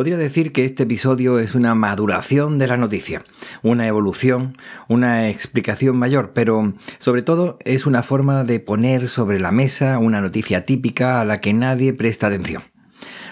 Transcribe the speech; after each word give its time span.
Podría 0.00 0.16
decir 0.16 0.52
que 0.52 0.64
este 0.64 0.84
episodio 0.84 1.38
es 1.38 1.54
una 1.54 1.74
maduración 1.74 2.58
de 2.58 2.66
la 2.66 2.78
noticia, 2.78 3.22
una 3.62 3.86
evolución, 3.86 4.56
una 4.88 5.28
explicación 5.28 5.94
mayor, 5.98 6.32
pero 6.32 6.72
sobre 6.98 7.20
todo 7.20 7.58
es 7.66 7.84
una 7.84 8.02
forma 8.02 8.42
de 8.44 8.60
poner 8.60 9.10
sobre 9.10 9.38
la 9.38 9.52
mesa 9.52 9.98
una 9.98 10.22
noticia 10.22 10.64
típica 10.64 11.20
a 11.20 11.26
la 11.26 11.42
que 11.42 11.52
nadie 11.52 11.92
presta 11.92 12.28
atención. 12.28 12.62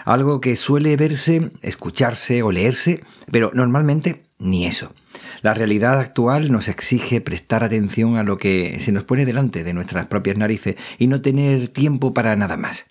Algo 0.05 0.43
que 0.43 0.57
suele 0.57 0.95
verse, 0.97 1.53
escucharse 1.63 2.43
o 2.43 2.53
leerse, 2.53 3.03
pero 3.33 3.51
normalmente 3.55 4.25
ni 4.39 4.67
eso. 4.67 4.93
La 5.41 5.55
realidad 5.55 5.99
actual 5.99 6.53
nos 6.53 6.69
exige 6.69 7.23
prestar 7.23 7.65
atención 7.65 8.19
a 8.19 8.25
lo 8.25 8.37
que 8.37 8.79
se 8.79 8.93
nos 8.93 9.05
pone 9.05 9.25
delante 9.25 9.65
de 9.65 9.73
nuestras 9.73 10.09
propias 10.09 10.37
narices 10.37 10.77
y 10.99 11.07
no 11.07 11.23
tener 11.23 11.71
tiempo 11.71 12.13
para 12.13 12.37
nada 12.37 12.59
más. 12.59 12.89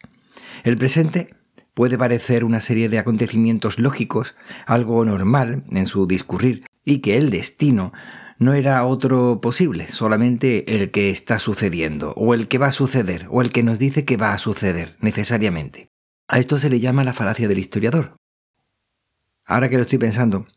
El 0.64 0.78
presente 0.78 1.38
puede 1.78 1.96
parecer 1.96 2.44
una 2.44 2.59
serie 2.59 2.89
de 2.89 2.98
acontecimientos 2.98 3.77
lógicos, 3.77 4.34
algo 4.66 5.05
normal 5.05 5.63
en 5.70 5.86
su 5.86 6.08
discurrir, 6.08 6.66
y 6.84 7.02
que 7.02 7.17
el 7.17 7.30
destino 7.30 7.94
no 8.40 8.55
era 8.55 8.84
otro 8.84 9.41
posible, 9.41 9.86
solamente 9.86 10.76
el 10.76 10.90
que 10.90 11.12
está 11.12 11.38
sucediendo, 11.38 12.13
o 12.17 12.34
el 12.34 12.48
que 12.48 12.58
va 12.58 12.66
a 12.66 12.72
suceder, 12.72 13.27
o 13.30 13.44
el 13.44 13.52
que 13.52 13.62
nos 13.62 13.77
dice 13.77 14.05
que 14.05 14.17
va 14.17 14.34
a 14.34 14.40
suceder, 14.40 14.98
necesariamente. 15.02 15.91
A 16.27 16.40
esto 16.40 16.58
se 16.58 16.72
le 16.72 16.80
llama 16.80 17.03
la 17.03 17.13
falacia 17.13 17.48
del 17.48 17.59
historiador. 17.59 18.17
Ahora 19.45 19.70
que 19.70 19.75
lo 19.75 19.84
estoy 19.84 20.00
pensando, 20.00 20.48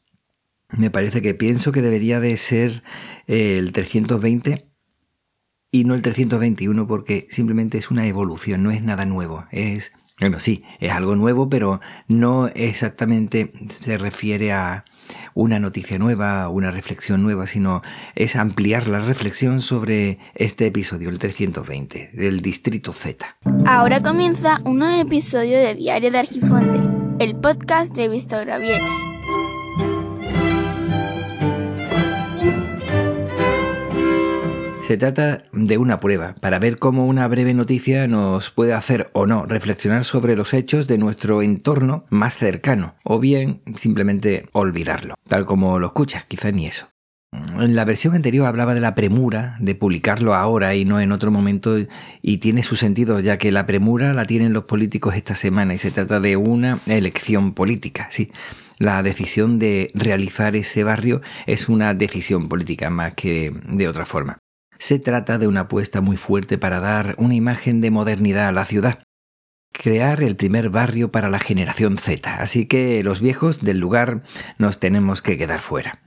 me 0.71 0.89
parece 0.89 1.21
que 1.21 1.35
pienso 1.35 1.71
que 1.71 1.83
debería 1.83 2.19
de 2.21 2.35
ser 2.39 2.83
el 3.27 3.73
320 3.75 4.71
y 5.71 5.85
no 5.85 5.93
el 5.93 6.01
321 6.01 6.87
porque 6.87 7.27
simplemente 7.29 7.77
es 7.77 7.91
una 7.91 8.07
evolución, 8.07 8.63
no 8.63 8.71
es 8.71 8.83
nada 8.83 9.05
nuevo, 9.05 9.45
es 9.51 9.93
bueno, 10.21 10.41
sí, 10.41 10.65
es 10.81 10.93
algo 10.93 11.17
nuevo, 11.17 11.49
pero 11.49 11.81
no 12.09 12.49
exactamente 12.49 13.53
se 13.81 13.99
refiere 13.99 14.53
a 14.53 14.85
una 15.35 15.59
noticia 15.59 15.99
nueva, 15.99 16.49
una 16.49 16.71
reflexión 16.71 17.23
nueva, 17.23 17.47
sino 17.47 17.83
es 18.15 18.37
ampliar 18.37 18.87
la 18.87 19.01
reflexión 19.01 19.61
sobre 19.61 20.19
este 20.35 20.67
episodio, 20.67 21.09
el 21.09 21.19
320, 21.19 22.11
del 22.13 22.41
Distrito 22.41 22.93
Z. 22.93 23.37
Ahora 23.67 24.03
comienza 24.03 24.61
un 24.65 24.79
nuevo 24.79 25.01
episodio 25.01 25.59
de 25.59 25.75
Diario 25.75 26.11
de 26.11 26.19
Argifonte, 26.19 26.79
el 27.19 27.37
podcast 27.37 27.97
de 27.97 28.09
Víctor 28.09 28.47
Gabriel. 28.47 29.10
Se 34.91 34.97
trata 34.97 35.45
de 35.53 35.79
una 35.79 36.01
prueba 36.01 36.35
para 36.41 36.59
ver 36.59 36.81
cómo 36.81 37.07
una 37.07 37.29
breve 37.29 37.55
noticia 37.55 38.09
nos 38.09 38.51
puede 38.51 38.73
hacer 38.73 39.09
o 39.13 39.25
no 39.25 39.47
reflexionar 39.47 40.05
sobre 40.05 40.35
los 40.35 40.53
hechos 40.53 40.89
de 40.89 40.99
nuestro 40.99 41.43
entorno 41.43 42.07
más 42.11 42.35
cercano, 42.35 42.97
o 43.05 43.21
bien 43.21 43.61
simplemente 43.77 44.49
olvidarlo, 44.51 45.15
tal 45.29 45.47
como 45.47 45.79
lo 45.79 45.87
escuchas, 45.87 46.25
quizás 46.25 46.53
ni 46.53 46.67
eso. 46.67 46.89
En 47.61 47.77
la 47.77 47.85
versión 47.85 48.17
anterior 48.17 48.49
hablaba 48.49 48.75
de 48.75 48.81
la 48.81 48.97
premura, 48.97 49.55
de 49.61 49.77
publicarlo 49.77 50.35
ahora 50.35 50.75
y 50.75 50.85
no 50.85 50.99
en 50.99 51.13
otro 51.13 51.31
momento, 51.31 51.77
y 52.21 52.39
tiene 52.39 52.65
su 52.65 52.75
sentido, 52.75 53.21
ya 53.21 53.39
que 53.39 53.53
la 53.53 53.67
premura 53.67 54.13
la 54.13 54.25
tienen 54.25 54.53
los 54.53 54.65
políticos 54.65 55.15
esta 55.15 55.37
semana 55.37 55.73
y 55.73 55.79
se 55.79 55.93
trata 55.93 56.19
de 56.19 56.37
una 56.37 56.81
elección 56.87 57.55
política, 57.55 58.09
sí. 58.11 58.33
La 58.79 59.05
decisión 59.05 59.61
de 59.61 59.93
realizar 59.95 60.57
ese 60.57 60.83
barrio 60.83 61.21
es 61.47 61.69
una 61.69 61.95
decisión 61.95 62.49
política 62.49 62.91
más 62.91 63.15
que 63.15 63.53
de 63.69 63.87
otra 63.87 64.05
forma. 64.05 64.41
Se 64.81 64.99
trata 64.99 65.37
de 65.37 65.47
una 65.47 65.61
apuesta 65.61 66.01
muy 66.01 66.17
fuerte 66.17 66.57
para 66.57 66.81
dar 66.81 67.15
una 67.19 67.35
imagen 67.35 67.83
de 67.83 67.91
modernidad 67.91 68.49
a 68.49 68.53
la 68.53 68.65
ciudad. 68.65 69.01
Crear 69.73 70.23
el 70.23 70.37
primer 70.37 70.71
barrio 70.71 71.13
para 71.13 71.29
la 71.29 71.39
generación 71.39 71.99
Z, 71.99 72.37
así 72.41 72.65
que 72.65 73.05
los 73.05 73.21
viejos 73.21 73.61
del 73.61 73.79
lugar 73.79 74.23
nos 74.57 74.81
tenemos 74.81 75.21
que 75.21 75.37
quedar 75.37 75.61
fuera. 75.61 76.01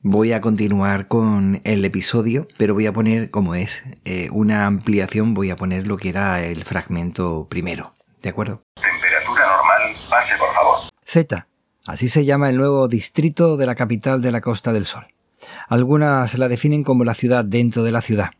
Voy 0.00 0.32
a 0.32 0.40
continuar 0.40 1.06
con 1.06 1.60
el 1.62 1.84
episodio, 1.84 2.48
pero 2.58 2.74
voy 2.74 2.86
a 2.86 2.92
poner, 2.92 3.30
como 3.30 3.54
es 3.54 3.84
eh, 4.04 4.28
una 4.32 4.66
ampliación, 4.66 5.32
voy 5.32 5.50
a 5.50 5.56
poner 5.56 5.86
lo 5.86 5.96
que 5.96 6.08
era 6.08 6.42
el 6.44 6.64
fragmento 6.64 7.46
primero. 7.48 7.94
¿De 8.22 8.30
acuerdo? 8.30 8.60
Temperatura 8.74 9.46
normal, 9.46 9.96
pase 10.10 10.32
por 10.36 10.52
favor. 10.52 10.90
Z, 11.04 11.46
así 11.86 12.08
se 12.08 12.24
llama 12.24 12.50
el 12.50 12.56
nuevo 12.56 12.88
distrito 12.88 13.56
de 13.56 13.66
la 13.66 13.76
capital 13.76 14.20
de 14.20 14.32
la 14.32 14.40
Costa 14.40 14.72
del 14.72 14.84
Sol. 14.84 15.06
Algunas 15.68 16.38
la 16.38 16.48
definen 16.48 16.84
como 16.84 17.04
la 17.04 17.14
ciudad 17.14 17.44
dentro 17.44 17.82
de 17.82 17.92
la 17.92 18.00
ciudad. 18.00 18.30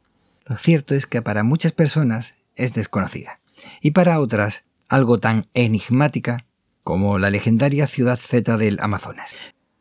Lo 0.46 0.56
cierto 0.56 0.94
es 0.94 1.06
que 1.06 1.22
para 1.22 1.42
muchas 1.42 1.72
personas 1.72 2.34
es 2.54 2.72
desconocida 2.74 3.40
y 3.80 3.92
para 3.92 4.20
otras 4.20 4.64
algo 4.88 5.18
tan 5.18 5.46
enigmática 5.54 6.46
como 6.82 7.18
la 7.18 7.30
legendaria 7.30 7.86
ciudad 7.86 8.18
Z 8.18 8.56
del 8.56 8.78
Amazonas. 8.80 9.34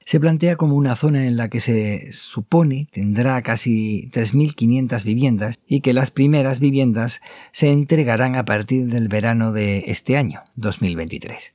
Se 0.06 0.20
plantea 0.20 0.56
como 0.56 0.76
una 0.76 0.96
zona 0.96 1.26
en 1.26 1.36
la 1.36 1.50
que 1.50 1.62
se 1.62 2.12
supone 2.14 2.88
tendrá 2.92 3.42
casi 3.42 4.10
3.500 4.12 5.04
viviendas 5.04 5.56
y 5.68 5.82
que 5.82 5.94
las 5.94 6.12
primeras 6.12 6.60
viviendas 6.60 7.22
se 7.52 7.72
entregarán 7.72 8.36
a 8.36 8.46
partir 8.46 8.88
del 8.88 9.08
verano 9.08 9.52
de 9.52 9.86
este 9.88 10.18
año, 10.18 10.44
2023 10.56 11.55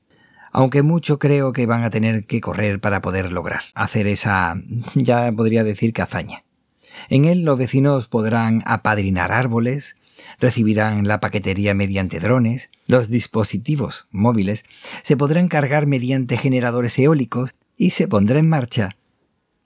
aunque 0.53 0.83
mucho 0.83 1.19
creo 1.19 1.53
que 1.53 1.67
van 1.67 1.85
a 1.85 1.91
tener 1.91 2.27
que 2.27 2.41
correr 2.41 2.81
para 2.81 3.01
poder 3.01 3.33
lograr 3.33 3.63
hacer 3.75 4.07
esa, 4.07 4.61
ya 4.95 5.31
podría 5.33 5.65
decir 5.65 5.93
que 5.93 6.03
hazaña. 6.03 6.45
En 7.09 7.25
él 7.25 7.45
los 7.45 7.59
vecinos 7.59 8.09
podrán 8.09 8.63
apadrinar 8.67 9.33
árboles, 9.33 9.97
recibirán 10.39 11.07
la 11.09 11.21
paquetería 11.21 11.75
mediante 11.75 12.21
drones, 12.21 12.71
los 12.87 13.09
dispositivos 13.09 14.07
móviles 14.11 14.65
se 15.03 15.17
podrán 15.17 15.49
cargar 15.49 15.87
mediante 15.87 16.37
generadores 16.37 16.99
eólicos 16.99 17.55
y 17.77 17.91
se 17.91 18.09
pondrá 18.09 18.39
en 18.39 18.49
marcha 18.49 18.97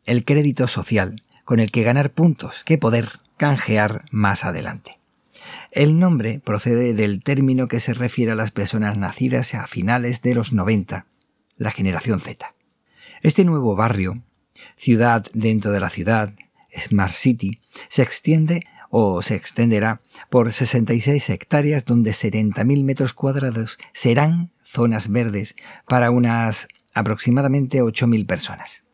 el 0.05 0.25
crédito 0.25 0.69
social 0.69 1.23
con 1.45 1.61
el 1.61 1.71
que 1.71 1.83
ganar 1.83 2.13
puntos 2.13 2.63
que 2.65 2.79
poder 2.79 3.09
canjear 3.37 4.05
más 4.11 4.45
adelante. 4.45 4.99
El 5.75 5.99
nombre 5.99 6.39
procede 6.39 6.95
del 6.95 7.21
término 7.21 7.67
que 7.67 7.81
se 7.81 7.95
refiere 7.95 8.31
a 8.31 8.37
las 8.37 8.53
personas 8.53 8.97
nacidas 8.97 9.55
a 9.55 9.67
finales 9.67 10.23
de 10.23 10.37
los 10.37 10.53
90, 10.53 11.07
la 11.57 11.73
generación 11.73 12.21
Z. 12.21 12.55
Este 13.23 13.45
nuevo 13.45 13.75
barrio, 13.75 14.23
ciudad 14.77 15.27
dentro 15.33 15.73
de 15.73 15.81
la 15.81 15.91
ciudad, 15.91 16.33
Smart 16.79 17.13
City, 17.13 17.59
se 17.89 18.03
extiende 18.03 18.63
o 18.89 19.21
se 19.23 19.35
extenderá 19.35 20.01
por 20.31 20.53
66 20.53 21.29
hectáreas 21.31 21.85
donde 21.85 22.13
70.000 22.13 22.85
metros 22.85 23.13
cuadrados 23.13 23.77
serán 23.93 24.53
zonas 24.63 25.09
verdes 25.11 25.57
para 25.89 26.13
unas 26.13 26.69
aproximadamente 26.95 27.83
8.000 27.83 28.27
personas. 28.27 28.85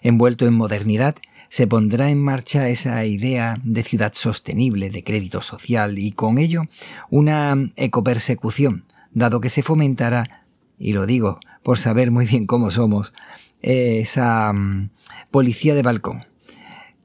Envuelto 0.00 0.46
en 0.46 0.54
modernidad, 0.54 1.16
se 1.52 1.66
pondrá 1.66 2.08
en 2.08 2.18
marcha 2.18 2.70
esa 2.70 3.04
idea 3.04 3.60
de 3.62 3.82
ciudad 3.82 4.14
sostenible, 4.14 4.88
de 4.88 5.04
crédito 5.04 5.42
social 5.42 5.98
y 5.98 6.12
con 6.12 6.38
ello 6.38 6.62
una 7.10 7.70
ecopersecución, 7.76 8.86
dado 9.10 9.42
que 9.42 9.50
se 9.50 9.62
fomentará, 9.62 10.46
y 10.78 10.94
lo 10.94 11.04
digo 11.04 11.40
por 11.62 11.78
saber 11.78 12.10
muy 12.10 12.24
bien 12.24 12.46
cómo 12.46 12.70
somos, 12.70 13.12
esa 13.60 14.50
mm, 14.50 14.92
policía 15.30 15.74
de 15.74 15.82
balcón, 15.82 16.24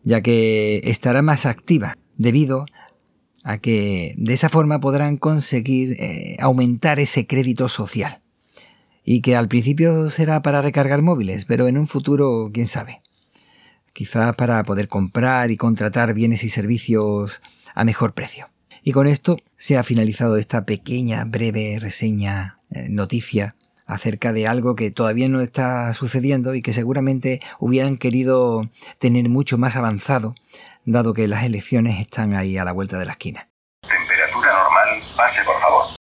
ya 0.03 0.21
que 0.21 0.79
estará 0.85 1.21
más 1.21 1.45
activa 1.45 1.97
debido 2.15 2.67
a 3.43 3.57
que 3.57 4.15
de 4.15 4.33
esa 4.33 4.47
forma 4.47 4.79
podrán 4.79 5.17
conseguir 5.17 5.97
eh, 5.99 6.37
aumentar 6.39 7.01
ese 7.01 7.27
crédito 7.27 7.67
social. 7.67 8.21
Y 9.03 9.19
que 9.19 9.35
al 9.35 9.49
principio 9.49 10.09
será 10.09 10.41
para 10.41 10.61
recargar 10.61 11.01
móviles, 11.01 11.43
pero 11.43 11.67
en 11.67 11.77
un 11.77 11.87
futuro 11.87 12.49
quién 12.53 12.67
sabe 12.67 13.01
quizás 13.97 14.35
para 14.35 14.63
poder 14.63 14.87
comprar 14.87 15.49
y 15.49 15.57
contratar 15.57 16.13
bienes 16.13 16.43
y 16.43 16.51
servicios 16.51 17.41
a 17.73 17.83
mejor 17.83 18.13
precio. 18.13 18.47
Y 18.83 18.91
con 18.91 19.07
esto 19.07 19.37
se 19.55 19.75
ha 19.75 19.83
finalizado 19.83 20.37
esta 20.37 20.65
pequeña, 20.65 21.23
breve 21.25 21.79
reseña, 21.79 22.59
eh, 22.69 22.89
noticia 22.89 23.55
acerca 23.87 24.33
de 24.33 24.47
algo 24.47 24.75
que 24.75 24.91
todavía 24.91 25.27
no 25.29 25.41
está 25.41 25.91
sucediendo 25.93 26.53
y 26.53 26.61
que 26.61 26.73
seguramente 26.73 27.41
hubieran 27.57 27.97
querido 27.97 28.69
tener 28.99 29.29
mucho 29.29 29.57
más 29.57 29.75
avanzado, 29.75 30.35
dado 30.85 31.15
que 31.15 31.27
las 31.27 31.43
elecciones 31.43 31.99
están 31.99 32.35
ahí 32.35 32.55
a 32.59 32.65
la 32.65 32.73
vuelta 32.73 32.99
de 32.99 33.05
la 33.05 33.13
esquina. 33.13 33.49
Temperatura 33.81 34.53
normal, 34.53 35.01
pase 35.17 35.43
por 35.43 35.59
favor 35.59 35.96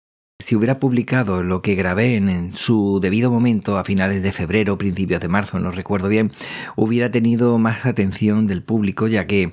si 0.42 0.56
hubiera 0.56 0.78
publicado 0.78 1.42
lo 1.42 1.62
que 1.62 1.74
grabé 1.74 2.16
en, 2.16 2.54
su 2.54 3.00
debido 3.00 3.30
momento, 3.30 3.78
a 3.78 3.84
finales 3.84 4.22
de 4.22 4.32
febrero, 4.32 4.78
principios 4.78 5.20
de 5.20 5.28
marzo, 5.28 5.58
no 5.58 5.70
recuerdo 5.70 6.08
bien, 6.08 6.32
hubiera 6.76 7.10
tenido 7.10 7.58
más 7.58 7.86
atención 7.86 8.46
del 8.46 8.62
público, 8.62 9.06
ya 9.06 9.26
que 9.26 9.52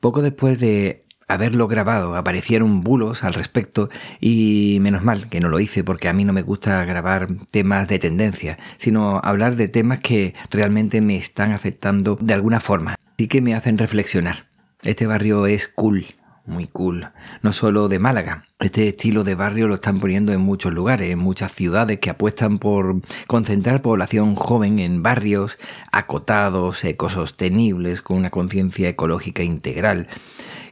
poco 0.00 0.22
después 0.22 0.58
de 0.58 1.04
haberlo 1.26 1.68
grabado 1.68 2.16
aparecieron 2.16 2.82
bulos 2.82 3.22
al 3.22 3.34
respecto 3.34 3.90
y 4.18 4.78
menos 4.80 5.04
mal 5.04 5.28
que 5.28 5.40
no 5.40 5.50
lo 5.50 5.60
hice 5.60 5.84
porque 5.84 6.08
a 6.08 6.14
mí 6.14 6.24
no 6.24 6.32
me 6.32 6.42
gusta 6.42 6.82
grabar 6.84 7.28
temas 7.50 7.86
de 7.86 7.98
tendencia, 7.98 8.58
sino 8.78 9.20
hablar 9.22 9.56
de 9.56 9.68
temas 9.68 10.00
que 10.00 10.34
realmente 10.50 11.00
me 11.00 11.16
están 11.16 11.52
afectando 11.52 12.16
de 12.20 12.34
alguna 12.34 12.60
forma, 12.60 12.96
y 13.18 13.26
que 13.26 13.42
me 13.42 13.54
hacen 13.54 13.76
reflexionar. 13.76 14.46
Este 14.82 15.06
barrio 15.06 15.46
es 15.46 15.68
cool, 15.68 16.06
muy 16.48 16.66
cool, 16.66 17.10
no 17.42 17.52
solo 17.52 17.88
de 17.88 17.98
Málaga. 17.98 18.44
Este 18.58 18.88
estilo 18.88 19.22
de 19.22 19.34
barrio 19.34 19.68
lo 19.68 19.74
están 19.74 20.00
poniendo 20.00 20.32
en 20.32 20.40
muchos 20.40 20.72
lugares, 20.72 21.10
en 21.10 21.18
muchas 21.18 21.52
ciudades 21.52 22.00
que 22.00 22.10
apuestan 22.10 22.58
por 22.58 23.02
concentrar 23.26 23.82
población 23.82 24.34
joven 24.34 24.78
en 24.78 25.02
barrios 25.02 25.58
acotados, 25.92 26.82
ecosostenibles, 26.84 28.02
con 28.02 28.16
una 28.16 28.30
conciencia 28.30 28.88
ecológica 28.88 29.42
integral 29.42 30.08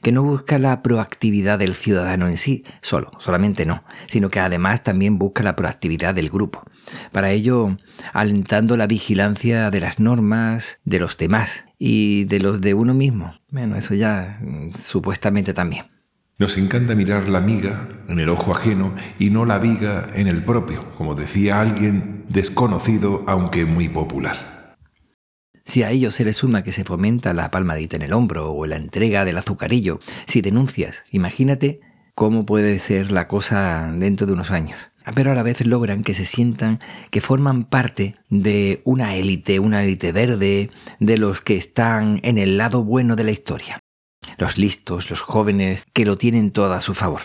que 0.03 0.13
no 0.13 0.23
busca 0.23 0.59
la 0.59 0.83
proactividad 0.83 1.59
del 1.59 1.75
ciudadano 1.75 2.29
en 2.29 2.39
sí, 2.39 2.65
solo, 2.81 3.11
solamente 3.19 3.67
no, 3.67 3.83
sino 4.09 4.31
que 4.31 4.41
además 4.41 4.83
también 4.83 5.19
busca 5.19 5.43
la 5.43 5.57
proactividad 5.57 6.15
del 6.15 6.31
grupo. 6.31 6.63
Para 7.13 7.33
ello, 7.33 7.77
alentando 8.13 8.77
la 8.77 8.87
vigilancia 8.87 9.71
de 9.71 9.81
las 9.81 9.99
normas, 9.99 10.79
de 10.85 11.01
los 11.01 11.19
demás 11.19 11.66
y 11.79 12.25
de 12.25 12.41
los 12.41 12.61
de 12.61 12.75
uno 12.75 12.95
mismo. 12.95 13.35
Bueno, 13.51 13.77
eso 13.77 13.95
ya 13.95 14.39
mm, 14.43 14.71
supuestamente 14.83 15.55
también. 15.55 15.87
Nos 16.39 16.59
encanta 16.59 16.95
mirar 16.95 17.29
la 17.31 17.41
miga 17.41 17.89
en 18.09 18.21
el 18.21 18.29
ojo 18.29 18.55
ajeno 18.55 18.95
y 19.19 19.31
no 19.31 19.47
la 19.47 19.59
viga 19.59 20.11
en 20.13 20.27
el 20.27 20.45
propio, 20.45 20.95
como 20.97 21.15
decía 21.15 21.61
alguien 21.61 22.27
desconocido 22.29 23.25
aunque 23.27 23.65
muy 23.65 23.89
popular. 23.89 24.77
Si 25.65 25.83
a 25.83 25.91
ello 25.91 26.11
se 26.11 26.25
le 26.25 26.33
suma 26.33 26.63
que 26.63 26.73
se 26.73 26.85
fomenta 26.85 27.33
la 27.33 27.51
palmadita 27.51 27.97
en 27.97 28.03
el 28.03 28.13
hombro 28.13 28.53
o 28.53 28.67
la 28.67 28.77
entrega 28.77 29.25
del 29.25 29.39
azucarillo, 29.39 29.99
si 30.27 30.43
denuncias, 30.43 31.05
imagínate 31.11 31.81
cómo 32.15 32.47
puede 32.47 32.79
ser 32.79 33.11
la 33.11 33.29
cosa 33.29 33.93
dentro 33.97 34.27
de 34.27 34.35
unos 34.35 34.51
años. 34.51 34.91
Pero 35.15 35.31
a 35.31 35.35
la 35.35 35.43
vez 35.43 35.65
logran 35.65 36.03
que 36.03 36.15
se 36.15 36.27
sientan 36.27 36.81
que 37.11 37.21
forman 37.21 37.65
parte 37.65 38.17
de 38.29 38.81
una 38.85 39.15
élite, 39.15 39.61
una 39.61 39.85
élite 39.85 40.11
verde, 40.11 40.71
de 40.99 41.19
los 41.19 41.41
que 41.41 41.57
están 41.57 42.21
en 42.25 42.39
el 42.39 42.59
lado 42.59 42.83
bueno 42.83 43.15
de 43.15 43.25
la 43.25 43.31
historia. 43.31 43.79
Los 44.39 44.59
listos, 44.59 45.09
los 45.11 45.21
jóvenes, 45.21 45.85
que 45.93 46.05
lo 46.05 46.19
tienen 46.19 46.51
todo 46.51 46.73
a 46.73 46.81
su 46.81 46.93
favor. 46.95 47.23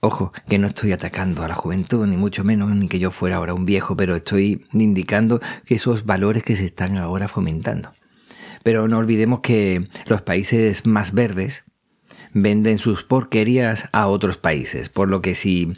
Ojo, 0.00 0.32
que 0.48 0.58
no 0.58 0.66
estoy 0.66 0.90
atacando 0.90 1.44
a 1.44 1.48
la 1.48 1.54
juventud, 1.54 2.04
ni 2.08 2.16
mucho 2.16 2.42
menos, 2.42 2.74
ni 2.74 2.88
que 2.88 2.98
yo 2.98 3.12
fuera 3.12 3.36
ahora 3.36 3.54
un 3.54 3.66
viejo, 3.66 3.96
pero 3.96 4.16
estoy 4.16 4.66
indicando 4.72 5.40
que 5.64 5.76
esos 5.76 6.04
valores 6.04 6.42
que 6.42 6.56
se 6.56 6.64
están 6.64 6.98
ahora 6.98 7.28
fomentando. 7.28 7.92
Pero 8.64 8.88
no 8.88 8.98
olvidemos 8.98 9.40
que 9.40 9.88
los 10.06 10.22
países 10.22 10.86
más 10.86 11.12
verdes 11.12 11.64
venden 12.32 12.78
sus 12.78 13.04
porquerías 13.04 13.88
a 13.92 14.06
otros 14.06 14.36
países, 14.36 14.88
por 14.88 15.08
lo 15.08 15.22
que 15.22 15.34
si 15.34 15.76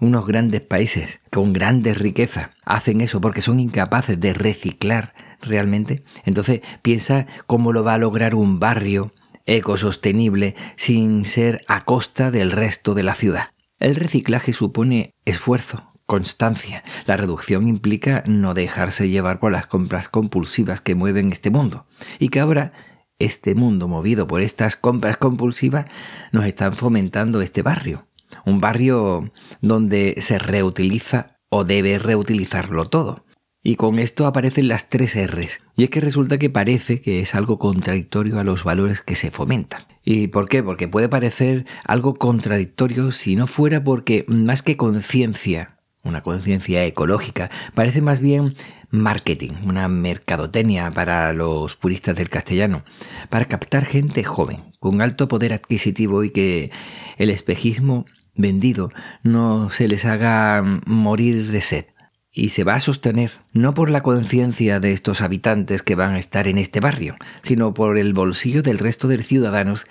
unos 0.00 0.26
grandes 0.26 0.60
países 0.60 1.20
con 1.30 1.52
grandes 1.52 1.98
riquezas 1.98 2.50
hacen 2.64 3.00
eso 3.00 3.20
porque 3.20 3.42
son 3.42 3.60
incapaces 3.60 4.18
de 4.20 4.34
reciclar 4.34 5.14
realmente, 5.40 6.04
entonces 6.24 6.60
piensa 6.82 7.26
cómo 7.46 7.72
lo 7.72 7.84
va 7.84 7.94
a 7.94 7.98
lograr 7.98 8.34
un 8.34 8.60
barrio 8.60 9.12
ecosostenible 9.46 10.54
sin 10.76 11.26
ser 11.26 11.64
a 11.68 11.84
costa 11.84 12.30
del 12.30 12.50
resto 12.50 12.94
de 12.94 13.02
la 13.02 13.14
ciudad. 13.14 13.50
El 13.78 13.96
reciclaje 13.96 14.52
supone 14.52 15.14
esfuerzo, 15.24 15.92
constancia. 16.06 16.84
La 17.06 17.16
reducción 17.16 17.68
implica 17.68 18.22
no 18.26 18.54
dejarse 18.54 19.08
llevar 19.08 19.40
por 19.40 19.52
las 19.52 19.66
compras 19.66 20.08
compulsivas 20.08 20.80
que 20.80 20.94
mueven 20.94 21.32
este 21.32 21.50
mundo. 21.50 21.86
Y 22.18 22.28
que 22.28 22.40
ahora 22.40 22.72
este 23.18 23.54
mundo 23.54 23.88
movido 23.88 24.26
por 24.26 24.40
estas 24.40 24.76
compras 24.76 25.16
compulsivas 25.16 25.86
nos 26.32 26.46
están 26.46 26.74
fomentando 26.76 27.40
este 27.40 27.62
barrio. 27.62 28.06
Un 28.44 28.60
barrio 28.60 29.32
donde 29.60 30.16
se 30.18 30.38
reutiliza 30.38 31.38
o 31.48 31.64
debe 31.64 31.98
reutilizarlo 31.98 32.86
todo. 32.86 33.24
Y 33.62 33.76
con 33.76 33.98
esto 33.98 34.26
aparecen 34.26 34.68
las 34.68 34.90
tres 34.90 35.14
R's. 35.14 35.62
Y 35.76 35.84
es 35.84 35.90
que 35.90 36.00
resulta 36.00 36.36
que 36.36 36.50
parece 36.50 37.00
que 37.00 37.20
es 37.20 37.34
algo 37.34 37.58
contradictorio 37.58 38.38
a 38.38 38.44
los 38.44 38.62
valores 38.62 39.00
que 39.00 39.14
se 39.14 39.30
fomentan. 39.30 39.84
¿Y 40.04 40.26
por 40.26 40.48
qué? 40.48 40.62
Porque 40.62 40.86
puede 40.86 41.08
parecer 41.08 41.64
algo 41.86 42.16
contradictorio 42.16 43.10
si 43.10 43.36
no 43.36 43.46
fuera 43.46 43.82
porque 43.82 44.26
más 44.28 44.60
que 44.60 44.76
conciencia, 44.76 45.78
una 46.02 46.22
conciencia 46.22 46.84
ecológica, 46.84 47.50
parece 47.74 48.02
más 48.02 48.20
bien 48.20 48.54
marketing, 48.94 49.52
una 49.64 49.88
mercadotecnia 49.88 50.90
para 50.90 51.32
los 51.32 51.76
puristas 51.76 52.14
del 52.14 52.30
castellano, 52.30 52.84
para 53.28 53.46
captar 53.46 53.84
gente 53.84 54.24
joven, 54.24 54.72
con 54.78 55.02
alto 55.02 55.28
poder 55.28 55.52
adquisitivo 55.52 56.24
y 56.24 56.30
que 56.30 56.70
el 57.18 57.30
espejismo 57.30 58.06
vendido 58.34 58.90
no 59.22 59.70
se 59.70 59.88
les 59.88 60.04
haga 60.04 60.62
morir 60.86 61.50
de 61.50 61.60
sed 61.60 61.86
y 62.32 62.48
se 62.48 62.64
va 62.64 62.74
a 62.74 62.80
sostener 62.80 63.32
no 63.52 63.74
por 63.74 63.90
la 63.90 64.02
conciencia 64.02 64.80
de 64.80 64.92
estos 64.92 65.20
habitantes 65.20 65.82
que 65.82 65.94
van 65.94 66.14
a 66.14 66.18
estar 66.18 66.48
en 66.48 66.58
este 66.58 66.80
barrio, 66.80 67.16
sino 67.42 67.74
por 67.74 67.96
el 67.96 68.12
bolsillo 68.12 68.62
del 68.62 68.78
resto 68.78 69.06
de 69.06 69.22
ciudadanos 69.22 69.86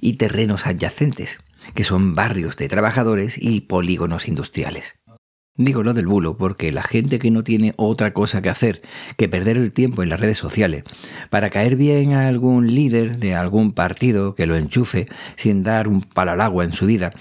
y 0.00 0.14
terrenos 0.14 0.66
adyacentes, 0.66 1.40
que 1.74 1.84
son 1.84 2.14
barrios 2.14 2.56
de 2.58 2.68
trabajadores 2.68 3.38
y 3.40 3.62
polígonos 3.62 4.28
industriales. 4.28 4.96
Digo 5.58 5.82
lo 5.82 5.94
del 5.94 6.06
bulo 6.06 6.36
porque 6.36 6.70
la 6.70 6.82
gente 6.82 7.18
que 7.18 7.30
no 7.30 7.42
tiene 7.42 7.72
otra 7.76 8.12
cosa 8.12 8.42
que 8.42 8.50
hacer 8.50 8.82
que 9.16 9.26
perder 9.28 9.56
el 9.56 9.72
tiempo 9.72 10.02
en 10.02 10.10
las 10.10 10.20
redes 10.20 10.36
sociales 10.36 10.84
para 11.30 11.48
caer 11.48 11.76
bien 11.76 12.12
a 12.12 12.28
algún 12.28 12.74
líder 12.74 13.18
de 13.18 13.34
algún 13.34 13.72
partido 13.72 14.34
que 14.34 14.46
lo 14.46 14.54
enchufe 14.54 15.06
sin 15.36 15.62
dar 15.62 15.88
un 15.88 16.02
palo 16.02 16.32
al 16.32 16.42
agua 16.42 16.64
en 16.64 16.72
su 16.72 16.84
vida, 16.84 17.14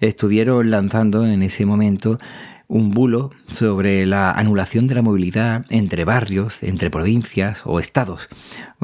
estuvieron 0.00 0.70
lanzando 0.70 1.26
en 1.26 1.42
ese 1.42 1.64
momento 1.64 2.18
un 2.66 2.90
bulo 2.90 3.30
sobre 3.50 4.04
la 4.04 4.32
anulación 4.32 4.86
de 4.86 4.94
la 4.94 5.00
movilidad 5.00 5.64
entre 5.70 6.04
barrios, 6.04 6.62
entre 6.62 6.90
provincias 6.90 7.62
o 7.64 7.80
estados, 7.80 8.28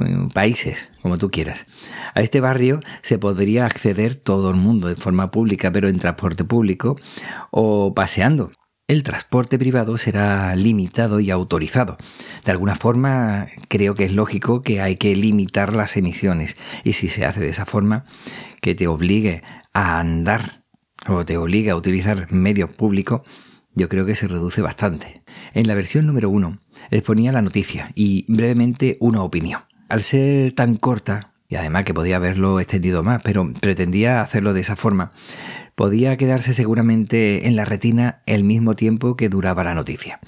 eh, 0.02 0.28
países, 0.32 0.88
como 1.02 1.18
tú 1.18 1.30
quieras. 1.30 1.66
A 2.14 2.22
este 2.22 2.40
barrio 2.40 2.80
se 3.02 3.18
podría 3.18 3.66
acceder 3.66 4.16
todo 4.16 4.48
el 4.48 4.56
mundo 4.56 4.88
de 4.88 4.96
forma 4.96 5.30
pública, 5.30 5.70
pero 5.70 5.88
en 5.88 5.98
transporte 5.98 6.44
público 6.44 6.96
o 7.50 7.92
paseando. 7.92 8.50
El 8.86 9.02
transporte 9.02 9.58
privado 9.58 9.96
será 9.96 10.54
limitado 10.56 11.18
y 11.18 11.30
autorizado. 11.30 11.96
De 12.44 12.50
alguna 12.50 12.74
forma, 12.74 13.46
creo 13.68 13.94
que 13.94 14.04
es 14.04 14.12
lógico 14.12 14.60
que 14.60 14.82
hay 14.82 14.96
que 14.96 15.16
limitar 15.16 15.72
las 15.72 15.96
emisiones. 15.96 16.58
Y 16.84 16.92
si 16.92 17.08
se 17.08 17.24
hace 17.24 17.40
de 17.40 17.48
esa 17.48 17.64
forma, 17.64 18.04
que 18.60 18.74
te 18.74 18.86
obligue 18.86 19.42
a 19.72 20.00
andar 20.00 20.64
o 21.06 21.24
te 21.24 21.38
obligue 21.38 21.70
a 21.70 21.76
utilizar 21.76 22.30
medios 22.30 22.68
públicos, 22.70 23.22
yo 23.74 23.88
creo 23.88 24.04
que 24.04 24.14
se 24.14 24.28
reduce 24.28 24.60
bastante. 24.60 25.22
En 25.54 25.66
la 25.66 25.74
versión 25.74 26.06
número 26.06 26.28
uno 26.28 26.60
exponía 26.90 27.32
la 27.32 27.40
noticia 27.40 27.90
y 27.94 28.26
brevemente 28.28 28.98
una 29.00 29.22
opinión. 29.22 29.62
Al 29.88 30.02
ser 30.02 30.52
tan 30.52 30.76
corta, 30.76 31.32
y 31.48 31.56
además 31.56 31.84
que 31.84 31.94
podía 31.94 32.16
haberlo 32.16 32.60
extendido 32.60 33.02
más, 33.02 33.22
pero 33.22 33.50
pretendía 33.60 34.20
hacerlo 34.20 34.52
de 34.52 34.60
esa 34.60 34.76
forma, 34.76 35.12
podía 35.74 36.16
quedarse 36.16 36.54
seguramente 36.54 37.46
en 37.46 37.56
la 37.56 37.64
retina 37.64 38.22
el 38.26 38.44
mismo 38.44 38.76
tiempo 38.76 39.16
que 39.16 39.28
duraba 39.28 39.64
la 39.64 39.74
noticia. 39.74 40.20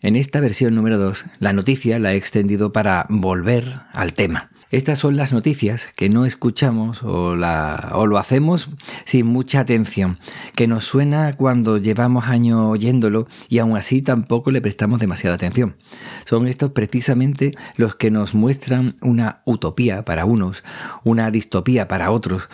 En 0.00 0.16
esta 0.16 0.40
versión 0.40 0.74
número 0.74 0.98
2, 0.98 1.24
la 1.38 1.52
noticia 1.52 1.98
la 1.98 2.12
he 2.12 2.16
extendido 2.16 2.72
para 2.72 3.06
volver 3.08 3.80
al 3.92 4.14
tema, 4.14 4.50
estas 4.72 4.98
son 4.98 5.16
las 5.16 5.32
noticias 5.32 5.92
que 5.94 6.08
no 6.08 6.26
escuchamos 6.26 7.04
o, 7.04 7.36
lo 7.36 8.18
hacemos 8.18 8.68
sin 9.04 9.24
mucha 9.26 9.60
atención, 9.60 10.18
que 10.56 10.66
nos 10.66 10.84
suena 10.84 11.36
cuando 11.36 11.78
llevamos 11.78 12.26
años 12.26 12.60
oyéndolo 12.62 13.28
y 13.48 13.60
aún 13.60 13.76
así 13.76 14.02
tampoco 14.02 14.50
le 14.50 14.60
prestamos 14.60 14.98
demasiada 14.98 15.36
atención. 15.36 15.76
Son 16.24 16.48
estos 16.48 16.72
precisamente 16.72 17.52
los 17.76 17.94
que 17.94 18.10
nos 18.10 18.34
muestran 18.34 18.96
una 19.02 19.42
utopía 19.44 20.04
para 20.04 20.24
unos, 20.24 20.64
una 21.04 21.30
distopía 21.30 21.86
para 21.86 22.10
otros. 22.10 22.48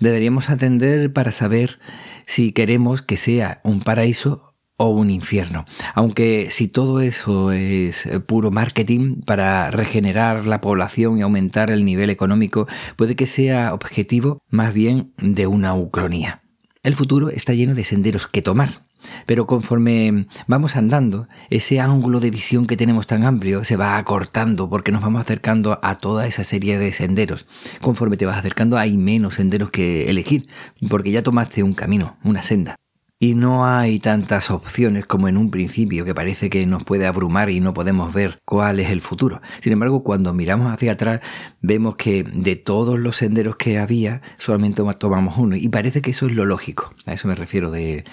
Deberíamos 0.00 0.50
atender 0.50 1.12
para 1.12 1.32
saber 1.32 1.78
si 2.26 2.52
queremos 2.52 3.02
que 3.02 3.16
sea 3.16 3.60
un 3.64 3.80
paraíso 3.80 4.54
o 4.76 4.88
un 4.90 5.10
infierno. 5.10 5.64
Aunque 5.94 6.48
si 6.50 6.68
todo 6.68 7.00
eso 7.00 7.52
es 7.52 8.06
eh, 8.06 8.20
puro 8.20 8.50
marketing 8.50 9.22
para 9.22 9.70
regenerar 9.70 10.46
la 10.46 10.60
población 10.60 11.18
y 11.18 11.22
aumentar 11.22 11.70
el 11.70 11.84
nivel 11.84 12.10
económico, 12.10 12.66
puede 12.96 13.16
que 13.16 13.26
sea 13.26 13.72
objetivo 13.72 14.42
más 14.50 14.74
bien 14.74 15.12
de 15.18 15.46
una 15.46 15.74
ucronía. 15.74 16.42
El 16.82 16.94
futuro 16.94 17.30
está 17.30 17.52
lleno 17.54 17.74
de 17.74 17.84
senderos 17.84 18.26
que 18.26 18.42
tomar, 18.42 18.85
pero 19.26 19.46
conforme 19.46 20.26
vamos 20.46 20.76
andando, 20.76 21.28
ese 21.50 21.80
ángulo 21.80 22.20
de 22.20 22.30
visión 22.30 22.66
que 22.66 22.76
tenemos 22.76 23.06
tan 23.06 23.24
amplio 23.24 23.64
se 23.64 23.76
va 23.76 23.96
acortando 23.96 24.68
porque 24.68 24.92
nos 24.92 25.02
vamos 25.02 25.20
acercando 25.20 25.78
a 25.82 25.96
toda 25.96 26.26
esa 26.26 26.44
serie 26.44 26.78
de 26.78 26.92
senderos. 26.92 27.46
Conforme 27.80 28.16
te 28.16 28.26
vas 28.26 28.38
acercando 28.38 28.78
hay 28.78 28.96
menos 28.96 29.34
senderos 29.34 29.70
que 29.70 30.10
elegir, 30.10 30.42
porque 30.88 31.10
ya 31.10 31.22
tomaste 31.22 31.62
un 31.62 31.74
camino, 31.74 32.16
una 32.24 32.42
senda. 32.42 32.76
Y 33.18 33.34
no 33.34 33.66
hay 33.66 33.98
tantas 33.98 34.50
opciones 34.50 35.06
como 35.06 35.28
en 35.28 35.38
un 35.38 35.50
principio 35.50 36.04
que 36.04 36.14
parece 36.14 36.50
que 36.50 36.66
nos 36.66 36.84
puede 36.84 37.06
abrumar 37.06 37.48
y 37.48 37.60
no 37.60 37.72
podemos 37.72 38.12
ver 38.12 38.42
cuál 38.44 38.78
es 38.78 38.90
el 38.90 39.00
futuro. 39.00 39.40
Sin 39.62 39.72
embargo, 39.72 40.02
cuando 40.02 40.34
miramos 40.34 40.70
hacia 40.70 40.92
atrás, 40.92 41.20
vemos 41.62 41.96
que 41.96 42.24
de 42.24 42.56
todos 42.56 42.98
los 42.98 43.16
senderos 43.16 43.56
que 43.56 43.78
había, 43.78 44.20
solamente 44.36 44.82
tomamos 44.98 45.38
uno. 45.38 45.56
Y 45.56 45.68
parece 45.70 46.02
que 46.02 46.10
eso 46.10 46.26
es 46.26 46.34
lo 46.34 46.44
lógico. 46.44 46.94
A 47.06 47.14
eso 47.14 47.26
me 47.26 47.34
refiero 47.34 47.70
de 47.70 48.04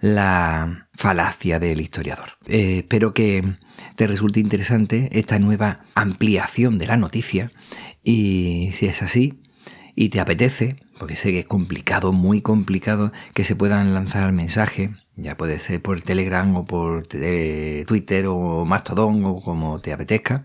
la 0.00 0.88
falacia 0.92 1.58
del 1.58 1.80
historiador. 1.80 2.30
Eh, 2.46 2.78
espero 2.78 3.14
que 3.14 3.42
te 3.96 4.06
resulte 4.06 4.40
interesante 4.40 5.08
esta 5.12 5.38
nueva 5.38 5.84
ampliación 5.94 6.78
de 6.78 6.86
la 6.86 6.96
noticia 6.96 7.52
y 8.02 8.70
si 8.74 8.86
es 8.86 9.02
así 9.02 9.42
y 9.94 10.08
te 10.08 10.20
apetece, 10.20 10.76
porque 11.00 11.16
sé 11.16 11.32
que 11.32 11.38
es 11.40 11.46
complicado, 11.46 12.12
muy 12.12 12.42
complicado 12.42 13.10
que 13.32 13.44
se 13.44 13.56
puedan 13.56 13.94
lanzar 13.94 14.32
mensajes, 14.32 14.90
ya 15.16 15.34
puede 15.34 15.58
ser 15.58 15.80
por 15.80 16.02
Telegram 16.02 16.54
o 16.54 16.66
por 16.66 17.08
eh, 17.12 17.84
Twitter 17.88 18.26
o 18.26 18.66
Mastodon 18.66 19.24
o 19.24 19.40
como 19.40 19.80
te 19.80 19.94
apetezca, 19.94 20.44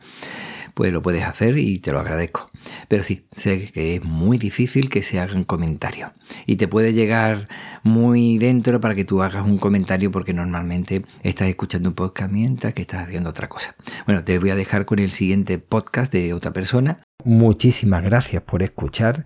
pues 0.73 0.93
lo 0.93 1.01
puedes 1.01 1.25
hacer 1.25 1.57
y 1.57 1.79
te 1.79 1.91
lo 1.91 1.99
agradezco. 1.99 2.49
Pero 2.87 3.03
sí, 3.03 3.27
sé 3.35 3.69
que 3.73 3.95
es 3.95 4.03
muy 4.05 4.37
difícil 4.37 4.89
que 4.89 5.03
se 5.03 5.19
hagan 5.19 5.43
comentarios. 5.43 6.11
Y 6.45 6.55
te 6.55 6.69
puede 6.69 6.93
llegar 6.93 7.49
muy 7.83 8.37
dentro 8.37 8.79
para 8.79 8.95
que 8.95 9.03
tú 9.03 9.23
hagas 9.23 9.45
un 9.45 9.57
comentario 9.57 10.09
porque 10.09 10.33
normalmente 10.33 11.03
estás 11.23 11.49
escuchando 11.49 11.89
un 11.89 11.95
podcast 11.95 12.31
mientras 12.31 12.73
que 12.73 12.81
estás 12.81 13.05
haciendo 13.05 13.29
otra 13.29 13.49
cosa. 13.49 13.75
Bueno, 14.05 14.23
te 14.23 14.39
voy 14.39 14.51
a 14.51 14.55
dejar 14.55 14.85
con 14.85 14.99
el 14.99 15.11
siguiente 15.11 15.59
podcast 15.59 16.13
de 16.13 16.33
otra 16.33 16.53
persona. 16.53 17.01
Muchísimas 17.25 18.03
gracias 18.03 18.43
por 18.43 18.63
escuchar 18.63 19.25